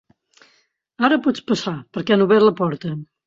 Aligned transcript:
Ara 1.09 1.19
pots 1.27 1.45
passar, 1.51 1.75
perquè 1.99 2.15
han 2.17 2.25
obert 2.27 2.47
la 2.47 2.57
porta. 2.63 2.95